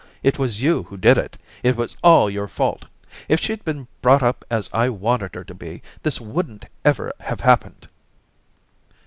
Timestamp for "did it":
0.97-1.37